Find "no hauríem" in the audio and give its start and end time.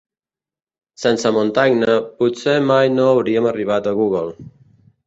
2.99-3.53